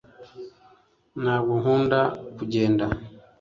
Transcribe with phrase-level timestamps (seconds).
[1.21, 1.99] ntabwo nkunda
[2.37, 2.85] kugenda